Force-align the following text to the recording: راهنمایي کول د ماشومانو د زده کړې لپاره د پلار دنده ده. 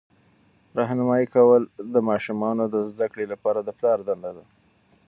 راهنمایي 0.77 1.27
کول 1.35 1.63
د 1.93 1.95
ماشومانو 2.09 2.63
د 2.73 2.75
زده 2.91 3.05
کړې 3.11 3.25
لپاره 3.33 3.59
د 3.63 3.69
پلار 3.77 3.99
دنده 4.07 4.31
ده. 4.37 4.45